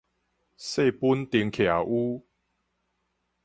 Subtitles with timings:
[0.03, 0.03] 細
[0.91, 2.25] 本燈徛 u